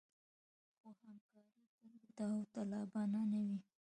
خو 0.77 0.89
همکاري 1.01 1.61
تل 1.77 1.91
داوطلبانه 2.17 3.21
نه 3.31 3.39
وه. 3.47 3.57